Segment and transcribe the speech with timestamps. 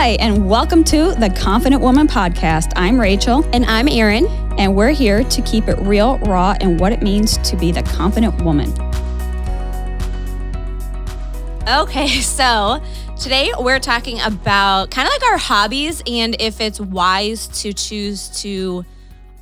[0.00, 2.72] Hi, and welcome to the Confident Woman Podcast.
[2.74, 4.26] I'm Rachel, And I'm Erin.
[4.56, 7.82] and we're here to keep it real, raw, and what it means to be the
[7.82, 8.72] confident woman.
[11.68, 12.82] Okay, so
[13.20, 18.30] today we're talking about kind of like our hobbies and if it's wise to choose
[18.40, 18.86] to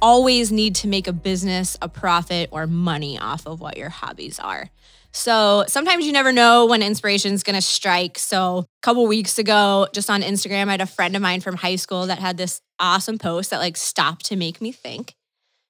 [0.02, 4.40] always need to make a business, a profit, or money off of what your hobbies
[4.40, 4.70] are.
[5.12, 8.18] So sometimes you never know when inspiration is going to strike.
[8.18, 11.56] So a couple weeks ago, just on Instagram, I had a friend of mine from
[11.56, 15.14] high school that had this awesome post that like stopped to make me think.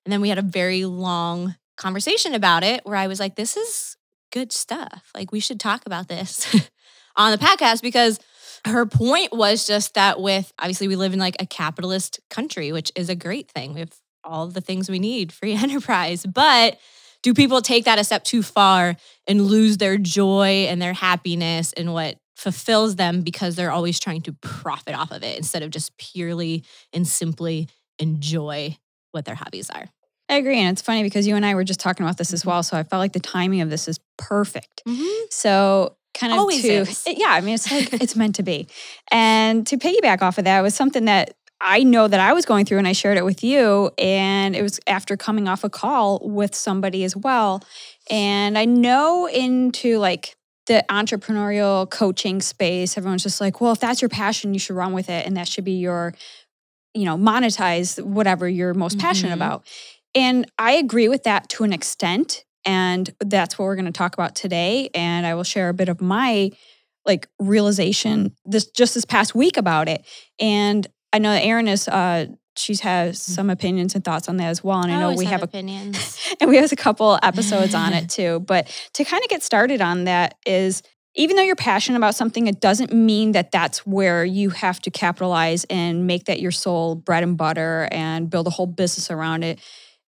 [0.04, 3.56] And then we had a very long conversation about it where I was like, this
[3.56, 3.96] is
[4.32, 5.10] good stuff.
[5.14, 6.54] Like we should talk about this
[7.16, 8.18] on the podcast because
[8.66, 12.90] her point was just that with obviously we live in like a capitalist country, which
[12.96, 13.74] is a great thing.
[13.74, 16.26] We have all the things we need, free enterprise.
[16.26, 16.78] But
[17.22, 21.72] do people take that a step too far and lose their joy and their happiness
[21.72, 25.70] and what fulfills them because they're always trying to profit off of it instead of
[25.70, 28.76] just purely and simply enjoy
[29.10, 29.86] what their hobbies are?
[30.28, 30.58] I agree.
[30.58, 32.50] And it's funny because you and I were just talking about this as mm-hmm.
[32.50, 32.62] well.
[32.62, 34.82] So I felt like the timing of this is perfect.
[34.86, 35.26] Mm-hmm.
[35.30, 37.04] So, kind of Always to, is.
[37.06, 38.68] yeah, I mean, it's like it's meant to be.
[39.10, 42.64] And to piggyback off of that was something that I know that I was going
[42.64, 43.90] through and I shared it with you.
[43.98, 47.62] And it was after coming off a call with somebody as well.
[48.10, 54.00] And I know into like the entrepreneurial coaching space, everyone's just like, well, if that's
[54.00, 55.26] your passion, you should run with it.
[55.26, 56.14] And that should be your,
[56.94, 59.36] you know, monetize whatever you're most passionate Mhm.
[59.36, 59.66] about.
[60.14, 62.44] And I agree with that to an extent.
[62.64, 64.90] And that's what we're going to talk about today.
[64.94, 66.50] And I will share a bit of my
[67.06, 70.04] like realization this just this past week about it.
[70.38, 72.26] And I know Erin is uh
[72.58, 74.82] she has some opinions and thoughts on that as well.
[74.82, 76.18] And I know we have, a opinions.
[76.40, 78.40] and we have a couple episodes on it too.
[78.40, 80.82] But to kind of get started on that is
[81.14, 84.90] even though you're passionate about something, it doesn't mean that that's where you have to
[84.90, 89.42] capitalize and make that your sole bread and butter and build a whole business around
[89.42, 89.60] it.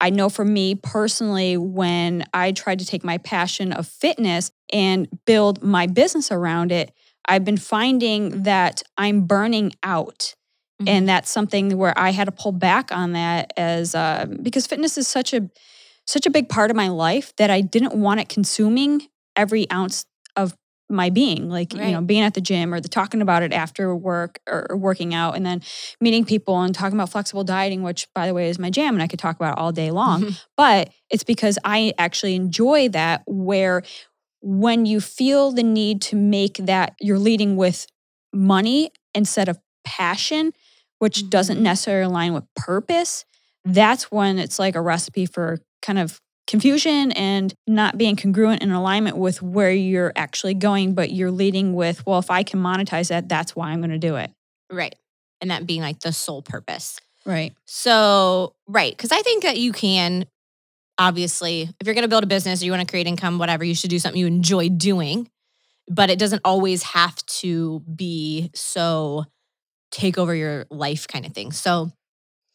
[0.01, 5.09] I know for me personally, when I tried to take my passion of fitness and
[5.27, 6.93] build my business around it,
[7.27, 10.35] I've been finding that I'm burning out
[10.81, 10.89] Mm-hmm.
[10.89, 14.99] and that's something where I had to pull back on that as uh, because fitness
[14.99, 15.49] is such a
[16.07, 20.05] such a big part of my life that I didn't want it consuming every ounce
[20.37, 20.55] of
[20.89, 23.97] my being like you know being at the gym or the talking about it after
[23.97, 25.61] work or, or working out and then
[26.01, 29.03] meeting people and talking about flexible dieting which by the way is my jam and
[29.03, 30.23] I could talk about it all day long.
[30.57, 33.83] But it's because I actually enjoy that where
[34.43, 37.87] when you feel the need to make that you're leading with
[38.33, 40.53] money instead of passion,
[40.99, 41.63] which doesn't Mhm.
[41.63, 43.25] necessarily align with purpose,
[43.65, 48.71] that's when it's like a recipe for kind of confusion and not being congruent in
[48.71, 53.09] alignment with where you're actually going, but you're leading with, well, if I can monetize
[53.09, 54.31] that, that's why I'm going to do it.
[54.71, 54.95] Right.
[55.41, 57.01] And that being like the sole purpose.
[57.25, 57.53] Right.
[57.67, 58.97] So, right.
[58.97, 60.27] Because I think that you can,
[60.99, 63.65] obviously, if you're going to build a business or you want to create income, whatever,
[63.65, 65.29] you should do something you enjoy doing.
[65.89, 69.25] But it doesn't always have to be so
[69.91, 71.53] take over your life kind of thing.
[71.53, 71.91] So,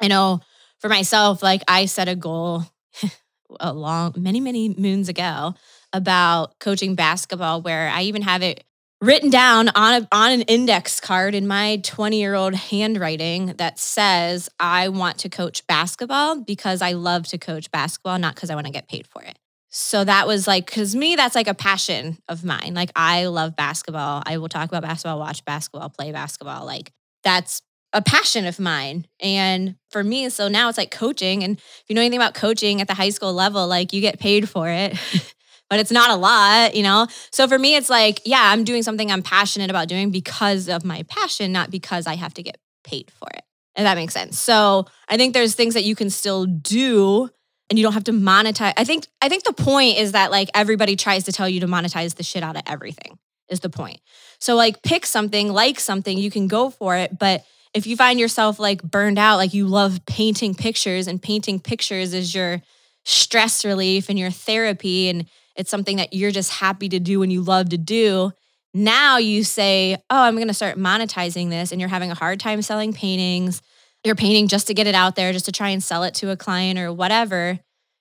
[0.02, 0.42] I know
[0.80, 2.64] for myself, like I set a goal
[3.60, 5.54] a long, many, many moons ago
[5.94, 8.64] about coaching basketball, where I even have it
[9.02, 13.80] written down on a, on an index card in my 20 year old handwriting that
[13.80, 18.56] says I want to coach basketball because I love to coach basketball, not because I
[18.56, 19.38] want to get paid for it.
[19.70, 22.74] So that was like, because me, that's like a passion of mine.
[22.74, 24.22] Like, I love basketball.
[24.26, 26.66] I will talk about basketball, watch basketball, play basketball.
[26.66, 26.92] Like,
[27.24, 27.62] that's
[27.94, 29.06] a passion of mine.
[29.20, 31.44] And for me, so now it's like coaching.
[31.44, 34.20] And if you know anything about coaching at the high school level, like, you get
[34.20, 34.98] paid for it.
[35.70, 37.08] but it's not a lot, you know?
[37.32, 40.86] So for me, it's like, yeah, I'm doing something I'm passionate about doing because of
[40.86, 43.44] my passion, not because I have to get paid for it.
[43.76, 44.38] If that makes sense.
[44.38, 47.30] So I think there's things that you can still do
[47.70, 48.74] and you don't have to monetize.
[48.76, 51.68] I think I think the point is that like everybody tries to tell you to
[51.68, 53.18] monetize the shit out of everything
[53.52, 54.00] is the point.
[54.40, 57.44] So like pick something, like something, you can go for it, but
[57.74, 62.14] if you find yourself like burned out, like you love painting pictures and painting pictures
[62.14, 62.62] is your
[63.06, 65.26] stress relief and your therapy and
[65.56, 68.32] it's something that you're just happy to do and you love to do.
[68.74, 71.72] Now you say, Oh, I'm going to start monetizing this.
[71.72, 73.62] And you're having a hard time selling paintings.
[74.04, 76.32] You're painting just to get it out there, just to try and sell it to
[76.32, 77.60] a client or whatever.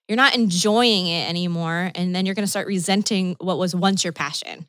[0.08, 1.90] You're not enjoying it anymore.
[1.94, 4.66] And then you're going to start resenting what was once your passion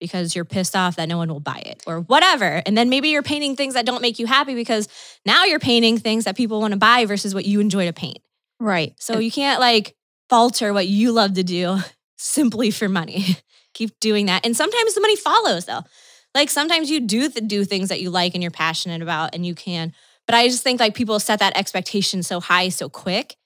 [0.00, 2.62] because you're pissed off that no one will buy it or whatever.
[2.64, 4.88] And then maybe you're painting things that don't make you happy because
[5.26, 8.18] now you're painting things that people want to buy versus what you enjoy to paint.
[8.60, 8.94] Right.
[8.98, 9.94] So you can't like
[10.28, 11.78] falter what you love to do
[12.16, 13.24] simply for money.
[13.74, 14.44] Keep doing that.
[14.44, 15.82] And sometimes the money follows though.
[16.34, 19.46] like sometimes you do th- do things that you like and you're passionate about and
[19.46, 19.92] you can.
[20.26, 23.36] But I just think like people set that expectation so high so quick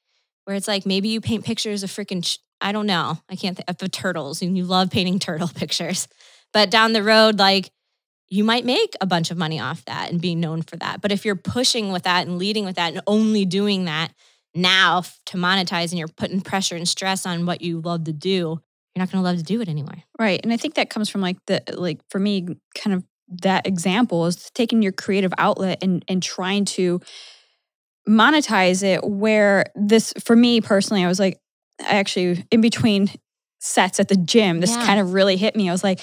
[0.45, 3.19] where it's like maybe you paint pictures of freaking sh- I don't know.
[3.29, 6.09] I can't think of turtles and you love painting turtle pictures.
[6.53, 7.71] But down the road like
[8.29, 11.03] you might make a bunch of money off that and be known for that.
[11.03, 14.13] But if you're pushing with that and leading with that and only doing that
[14.55, 18.61] now to monetize and you're putting pressure and stress on what you love to do,
[18.95, 20.03] you're not going to love to do it anymore.
[20.19, 20.41] Right.
[20.43, 23.05] And I think that comes from like the like for me kind of
[23.43, 27.01] that example is taking your creative outlet and and trying to
[28.09, 31.39] monetize it where this for me personally I was like
[31.81, 33.09] I actually in between
[33.61, 34.85] sets at the gym this Yeah.
[34.87, 35.69] kind of really hit me.
[35.69, 36.01] I was like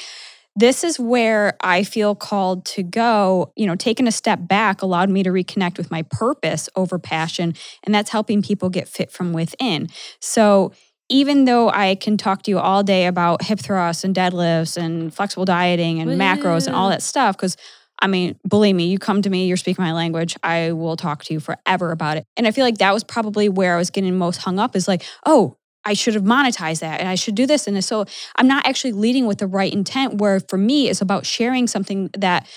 [0.60, 3.54] this is where I feel called to go.
[3.56, 7.56] You know, taking a step back allowed me to reconnect with my purpose over passion,
[7.84, 9.88] and that's helping people get fit from within.
[10.20, 10.74] So,
[11.08, 15.14] even though I can talk to you all day about hip thrusts and deadlifts and
[15.14, 17.58] flexible dieting and macros and all that stuff, because
[18.02, 21.24] I mean, believe me, you come to me, you're speaking my language, I will talk
[21.26, 22.26] to you forever about it.
[22.38, 24.88] And I feel like that was probably where I was getting most hung up is
[24.88, 27.68] like, oh, I should have monetized that and I should do this.
[27.68, 28.06] And so
[28.36, 32.10] I'm not actually leading with the right intent, where for me, it's about sharing something
[32.18, 32.48] that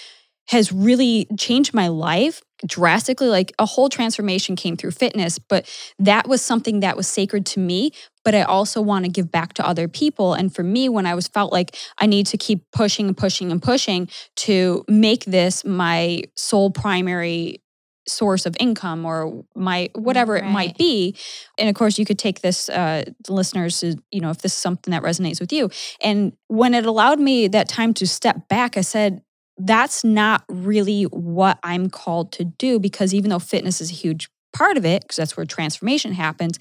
[0.49, 3.29] has really changed my life drastically.
[3.29, 7.61] Like a whole transformation came through fitness, but that was something that was sacred to
[7.61, 7.93] me.
[8.25, 10.35] But I also want to give back to other people.
[10.35, 13.51] And for me, when I was felt like I need to keep pushing and pushing
[13.51, 17.63] and pushing to make this my sole primary
[18.09, 21.17] source of income or my whatever it might be.
[21.59, 24.59] And of course you could take this uh listeners to, you know if this is
[24.59, 25.71] something that resonates with you.
[26.01, 29.23] And when it allowed me that time to step back i said
[29.59, 34.29] that's not really what i'm called to do because even though fitness is a huge
[34.53, 36.59] part of it because that's where transformation happens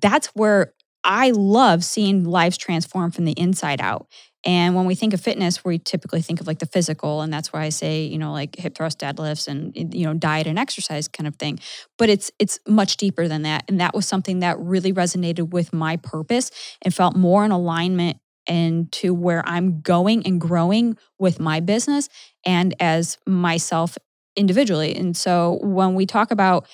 [0.00, 0.72] that's where
[1.04, 4.06] i love seeing lives transform from the inside out
[4.44, 7.52] and when we think of fitness, we typically think of like the physical, and that's
[7.52, 11.08] why I say, you know, like hip thrust deadlifts and you know, diet and exercise
[11.08, 11.58] kind of thing.
[11.98, 13.64] But it's it's much deeper than that.
[13.68, 16.50] And that was something that really resonated with my purpose
[16.80, 18.16] and felt more in alignment
[18.46, 22.08] and to where I'm going and growing with my business
[22.46, 23.98] and as myself
[24.36, 24.96] individually.
[24.96, 26.66] And so when we talk about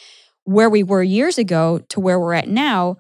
[0.45, 2.99] where we were years ago to where we're at now,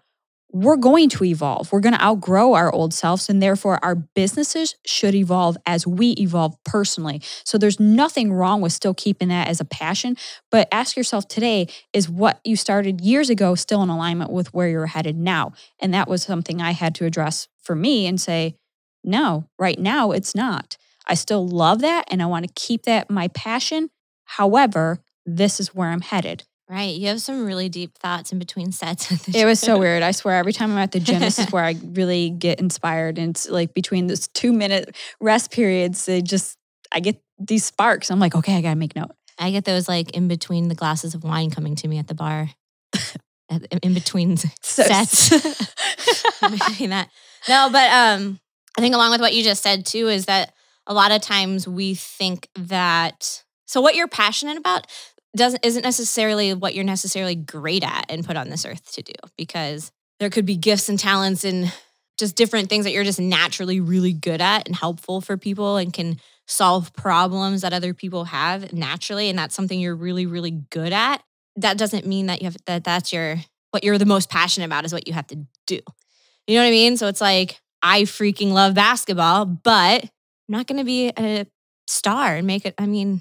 [0.52, 1.70] we're going to evolve.
[1.72, 6.12] We're going to outgrow our old selves, and therefore our businesses should evolve as we
[6.12, 7.20] evolve personally.
[7.44, 10.16] So there's nothing wrong with still keeping that as a passion.
[10.50, 14.68] But ask yourself today is what you started years ago still in alignment with where
[14.68, 15.52] you're headed now?
[15.80, 18.56] And that was something I had to address for me and say,
[19.04, 20.76] no, right now it's not.
[21.06, 23.90] I still love that and I want to keep that my passion.
[24.24, 26.44] However, this is where I'm headed.
[26.68, 26.96] Right.
[26.96, 29.28] You have some really deep thoughts in between sets.
[29.34, 30.02] It was so weird.
[30.02, 33.18] I swear, every time I'm at the gym, this is where I really get inspired.
[33.18, 36.58] And it's like between those two minute rest periods, they just,
[36.90, 38.10] I get these sparks.
[38.10, 39.12] I'm like, okay, I got to make note.
[39.38, 42.14] I get those like in between the glasses of wine coming to me at the
[42.14, 42.48] bar.
[43.82, 44.48] In between So-
[44.82, 45.28] sets.
[46.40, 47.08] that.
[47.48, 48.40] No, but um
[48.76, 50.52] I think along with what you just said too is that
[50.86, 54.86] a lot of times we think that so what you're passionate about
[55.36, 59.12] doesn't isn't necessarily what you're necessarily great at and put on this earth to do
[59.36, 61.72] because there could be gifts and talents and
[62.18, 65.92] just different things that you're just naturally really good at and helpful for people and
[65.92, 70.92] can solve problems that other people have naturally and that's something you're really really good
[70.92, 71.22] at.
[71.56, 73.36] That doesn't mean that you have that that's your
[73.70, 75.80] what you're the most passionate about is what you have to do.
[76.46, 76.96] You know what i mean?
[76.96, 80.10] So it's like i freaking love basketball but i'm
[80.48, 81.46] not going to be a
[81.86, 83.20] star and make it i mean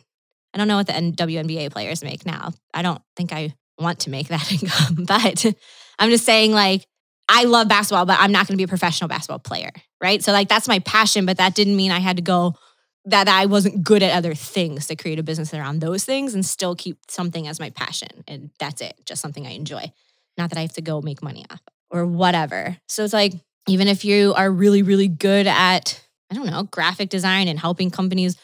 [0.55, 4.09] i don't know what the WNBA players make now i don't think i want to
[4.09, 5.45] make that income but
[5.99, 6.85] i'm just saying like
[7.27, 9.71] I love basketball, but I'm not going to be a professional basketball player,
[10.01, 10.23] right?
[10.23, 12.55] So like that's my passion, but that didn't mean I had to go
[13.05, 16.33] that, that I wasn't good at other things to create a business around those things
[16.33, 18.23] and still keep something as my passion.
[18.27, 19.91] And that's it, just something I enjoy.
[20.37, 22.77] Not that I have to go make money off or whatever.
[22.87, 23.33] So it's like
[23.67, 27.91] even if you are really really good at I don't know, graphic design and helping
[27.91, 28.35] companies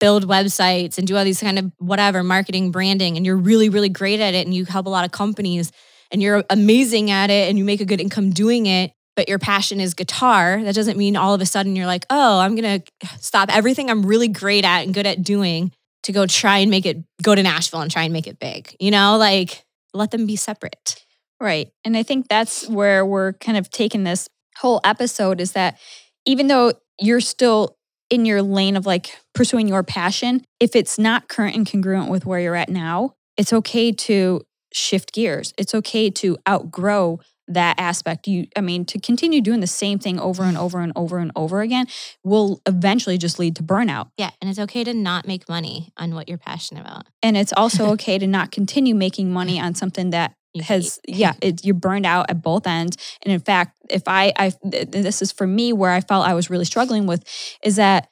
[0.00, 3.88] build websites and do all these kind of whatever marketing branding and you're really really
[3.88, 5.72] great at it and you help a lot of companies
[6.10, 9.38] and you're amazing at it and you make a good income doing it, but your
[9.38, 12.80] passion is guitar, that doesn't mean all of a sudden you're like, oh, I'm going
[12.80, 15.72] to stop everything I'm really great at and good at doing
[16.04, 18.74] to go try and make it, go to Nashville and try and make it big.
[18.80, 21.04] You know, like let them be separate.
[21.40, 21.68] Right.
[21.84, 25.78] And I think that's where we're kind of taking this whole episode is that
[26.26, 27.76] even though you're still
[28.10, 32.24] in your lane of like pursuing your passion, if it's not current and congruent with
[32.26, 35.52] where you're at now, it's okay to shift gears.
[35.58, 40.20] It's okay to outgrow that aspect you i mean to continue doing the same thing
[40.20, 41.86] over and over and over and over again
[42.22, 44.30] will eventually just lead to burnout Yeah.
[44.42, 47.06] And it's okay to not make money on what you're passionate about.
[47.22, 51.16] and it's also okay to not continue making money on something that You has hate.
[51.16, 54.88] yeah it, you're burned out at both ends and in fact if i i th-
[54.90, 57.24] this is for me where i felt i was really struggling with
[57.62, 58.08] is that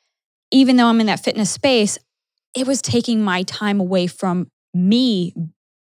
[0.51, 1.99] even though i'm in that fitness space
[2.55, 5.33] it was taking my time away from me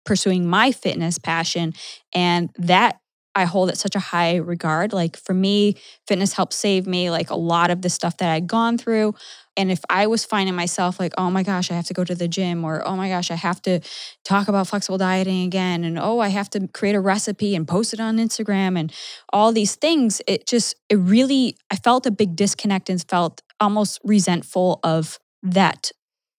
[0.06, 1.74] pursuing my fitness passion
[2.14, 3.00] and that
[3.38, 4.94] i hold at such a high regard.
[4.94, 5.76] Like for me
[6.08, 9.14] fitness helped save me like a lot of the stuff that i'd gone through.
[9.56, 12.16] And if i was finding myself like oh my gosh i have to go to
[12.16, 13.80] the gym or oh my gosh i have to
[14.24, 17.94] talk about flexible dieting again and oh i have to create a recipe and post
[17.94, 18.94] it on instagram and
[19.34, 24.00] all these things it just it really i felt a big disconnect and felt almost
[24.04, 25.92] resentful of that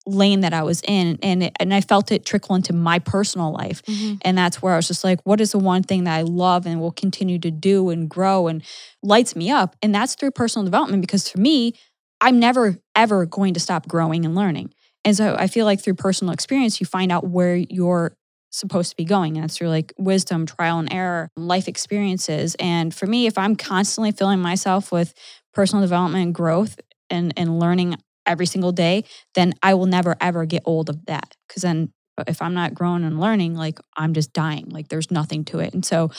[0.09, 3.53] lane that i was in and it, and i felt it trickle into my personal
[3.53, 4.15] life mm-hmm.
[4.23, 6.67] and that's where I was just like, what is the one thing that I love
[6.67, 8.63] and will continue to do and grow and
[9.03, 9.77] lights me up?
[9.83, 11.75] And that's through personal development because for me,
[12.21, 14.73] I'm never, ever going to stop growing and learning.
[15.05, 18.17] And so I feel like through personal experience, you find out where you're
[18.51, 19.37] supposed to be going.
[19.37, 22.57] And that's through like wisdom, trial and error, life experiences.
[22.59, 25.15] And for me, if I'm constantly filling myself with
[25.53, 27.97] personal development and growth and, and learning
[28.29, 29.05] every single day,
[29.35, 31.35] then I will never, ever get old of that.
[31.49, 34.69] Because then uh, if I'm not growing and learning, like I'm just dying.
[34.69, 35.75] Like there's nothing to it.
[35.75, 36.11] And so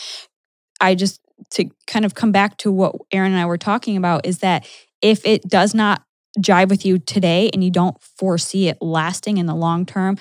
[0.82, 4.26] I just to kind of come back to what Erin and I were talking about
[4.26, 4.68] is that
[5.02, 6.04] if it does not
[6.40, 10.18] jive with you today and you don't foresee it lasting in the long term,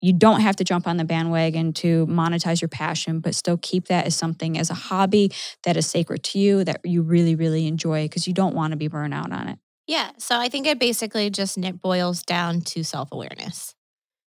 [0.00, 3.86] you don't have to jump on the bandwagon to monetize your passion, but still keep
[3.88, 5.32] that as something as a hobby
[5.64, 8.76] that is sacred to you that you really, really enjoy because you don't want to
[8.76, 9.58] be burned out on it.
[9.88, 10.10] Yeah.
[10.18, 13.74] So I think it basically just it boils down to self awareness.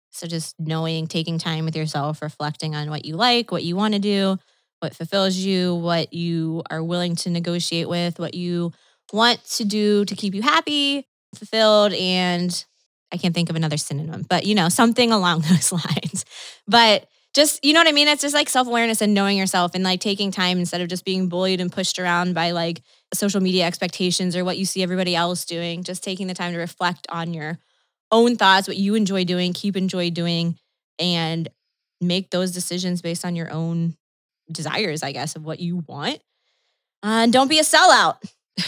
[0.09, 3.93] So just knowing, taking time with yourself, reflecting on what you like, what you want
[3.93, 4.37] to do,
[4.79, 8.73] what fulfills you, what you are willing to negotiate with, what you
[9.11, 12.65] want to do to keep you happy, fulfilled, and
[13.11, 16.25] I can't think of another synonym, but you know, something along those lines.
[16.67, 18.07] But just, you know what I mean?
[18.07, 21.05] It's just like self awareness and knowing yourself and like taking time instead of just
[21.05, 22.81] being bullied and pushed around by like
[23.13, 25.83] social media expectations or what you see everybody else doing.
[25.83, 27.59] Just taking the time to reflect on your
[28.11, 30.57] own thoughts, what you enjoy doing, keep enjoy doing,
[30.99, 31.49] and
[31.99, 33.95] make those decisions based on your own
[34.51, 36.19] desires, I guess, of what you want.
[37.03, 38.17] Uh, and don't be a sellout.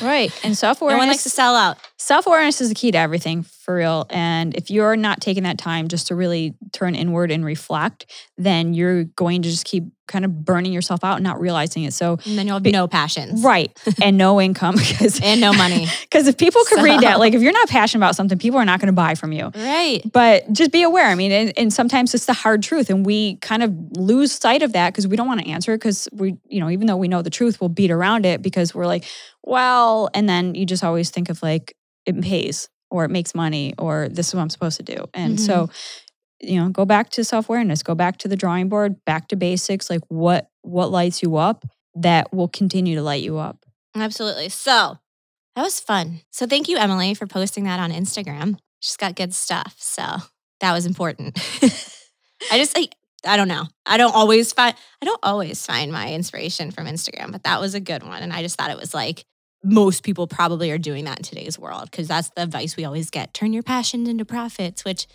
[0.01, 0.31] Right.
[0.43, 0.97] And self awareness.
[0.97, 1.77] No one likes to sell out.
[1.97, 4.07] self awareness is the key to everything for real.
[4.09, 8.73] And if you're not taking that time just to really turn inward and reflect, then
[8.73, 11.93] you're going to just keep kind of burning yourself out and not realizing it.
[11.93, 13.43] So, And then you'll have Be- no passions.
[13.43, 13.75] right.
[14.01, 15.87] and no income because And no money.
[16.01, 18.65] because if people could read that, like if you're not passionate about something, people are
[18.65, 19.51] not going to buy from you.
[19.55, 20.01] right.
[20.11, 21.07] But just be aware.
[21.07, 24.61] I mean, and, and sometimes it's the hard truth, and we kind of lose sight
[24.61, 26.97] of that because we don't want to answer it because we, you know, even though
[26.97, 29.05] we know the truth, we'll beat around it because we're like,
[29.43, 33.73] well, and then you just always think of like it pays or it makes money
[33.77, 35.05] or this is what I'm supposed to do.
[35.13, 35.73] And so, mm-hmm.
[36.41, 39.35] You know, go back to self awareness, go back to the drawing board, back to
[39.35, 41.65] basics, like what what lights you up
[41.95, 43.65] that will continue to light you up.
[43.95, 44.49] Absolutely.
[44.49, 44.97] So
[45.55, 46.21] that was fun.
[46.31, 48.57] So thank you, Emily, for posting that on Instagram.
[48.81, 49.75] She's got good stuff.
[49.77, 50.03] So
[50.59, 51.39] that was important.
[52.51, 53.65] I just like I don't know.
[53.85, 57.73] I don't always find I don't always find my inspiration from Instagram, but that was
[57.73, 58.21] a good one.
[58.21, 59.25] And I just thought it was like
[59.63, 63.09] most people probably are doing that in today's world because that's the advice we always
[63.09, 63.33] get.
[63.33, 65.07] Turn your passions into profits, which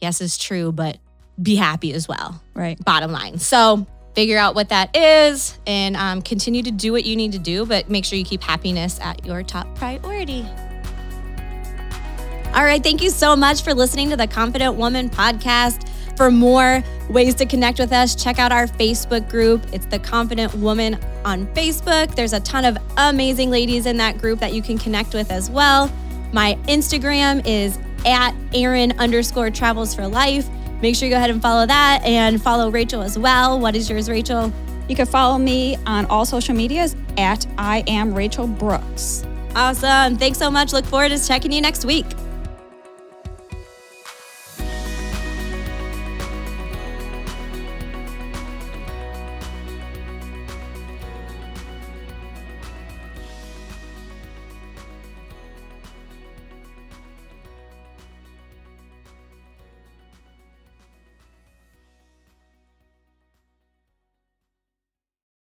[0.00, 0.98] yes is true, but
[1.42, 2.82] be happy as well Right.
[2.84, 3.38] bottom line.
[3.38, 7.38] So figure out what that is and um, continue to do what you need to
[7.40, 10.46] do, but make sure you keep happiness at your top priority.
[12.54, 12.80] All right.
[12.82, 15.88] Thank you so much for listening to the Confident Woman podcast.
[16.16, 19.66] For more ways to connect with us, check out our Facebook group.
[19.72, 22.14] It's the Confident Woman on Facebook.
[22.14, 25.50] There's a ton of amazing ladies in that group that you can connect with as
[25.50, 25.90] well.
[26.32, 30.48] My Instagram is at Erin underscore travels for life.
[30.82, 33.58] Make sure you go ahead and follow that and follow Rachel as well.
[33.58, 34.52] What is yours, Rachel?
[34.88, 39.24] You can follow me on all social medias at I am Rachel Brooks.
[39.56, 40.16] Awesome.
[40.16, 40.72] Thanks so much.
[40.72, 42.06] Look forward to checking you next week.